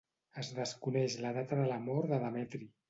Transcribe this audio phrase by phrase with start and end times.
[0.43, 2.77] Es desconeix la data de la mort de Demetri.